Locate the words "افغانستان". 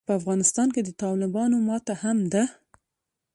0.19-0.67